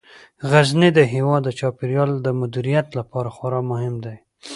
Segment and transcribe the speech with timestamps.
[0.51, 4.15] غزني د هیواد د چاپیریال د مدیریت لپاره خورا مهم دی.